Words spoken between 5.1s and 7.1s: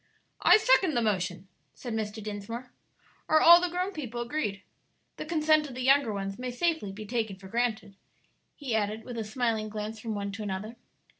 The consent of the younger ones may safely be